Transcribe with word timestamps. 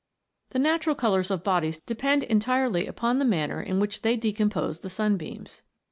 The 0.49 0.57
natural 0.57 0.95
colours 0.95 1.29
of 1.29 1.43
bodies 1.43 1.79
depend 1.81 2.23
entirely 2.23 2.87
upon 2.87 3.19
the 3.19 3.23
manner 3.23 3.61
in 3.61 3.79
which 3.79 4.01
they 4.01 4.17
decompose 4.17 4.79
the 4.79 4.89
sunbeams. 4.89 5.61